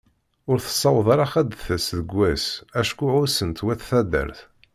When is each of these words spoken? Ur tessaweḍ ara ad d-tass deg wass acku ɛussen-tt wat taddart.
Ur 0.49 0.57
tessaweḍ 0.65 1.07
ara 1.13 1.25
ad 1.39 1.47
d-tass 1.49 1.87
deg 1.97 2.09
wass 2.17 2.45
acku 2.79 3.05
ɛussen-tt 3.15 3.63
wat 3.65 3.81
taddart. 3.89 4.39